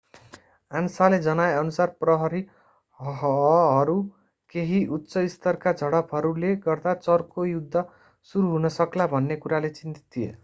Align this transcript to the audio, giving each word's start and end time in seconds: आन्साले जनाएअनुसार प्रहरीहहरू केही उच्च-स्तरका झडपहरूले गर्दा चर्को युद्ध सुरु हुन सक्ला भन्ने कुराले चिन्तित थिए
आन्साले 0.71 1.17
जनाएअनुसार 1.25 1.89
प्रहरीहहरू 2.03 3.95
केही 4.53 4.79
उच्च-स्तरका 4.97 5.73
झडपहरूले 5.73 6.53
गर्दा 6.65 6.93
चर्को 7.01 7.45
युद्ध 7.45 7.83
सुरु 8.29 8.49
हुन 8.51 8.71
सक्ला 8.77 9.07
भन्ने 9.13 9.35
कुराले 9.45 9.69
चिन्तित 9.77 10.03
थिए 10.15 10.31